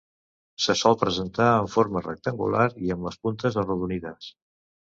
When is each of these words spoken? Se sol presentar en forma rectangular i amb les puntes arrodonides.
Se 0.63 0.75
sol 0.79 0.95
presentar 1.01 1.49
en 1.59 1.69
forma 1.75 2.03
rectangular 2.07 2.65
i 2.89 2.97
amb 2.99 3.07
les 3.09 3.21
puntes 3.27 3.61
arrodonides. 3.65 4.35